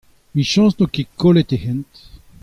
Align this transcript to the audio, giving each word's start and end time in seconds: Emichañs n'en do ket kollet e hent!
Emichañs 0.33 0.63
n'en 0.71 0.77
do 0.77 0.85
ket 0.93 1.09
kollet 1.19 1.53
e 1.55 1.57
hent! 1.63 1.93